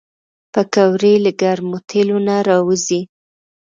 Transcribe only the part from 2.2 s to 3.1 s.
نه راوځي